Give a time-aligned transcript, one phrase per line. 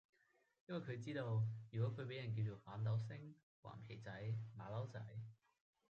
[0.65, 4.11] 因為佢知道，如果佢俾人叫做反鬥星，頑皮仔，
[4.57, 4.99] 馬騮仔